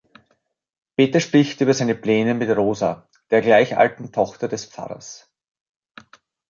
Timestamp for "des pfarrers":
4.47-5.31